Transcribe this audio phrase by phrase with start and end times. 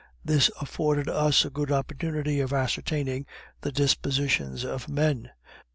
[0.25, 3.27] This afforded us a good opportunity of ascertaining
[3.61, 5.29] the dispositions of men.